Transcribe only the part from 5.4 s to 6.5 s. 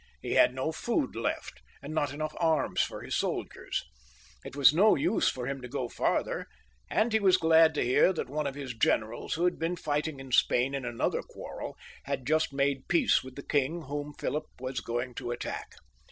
him to go farther,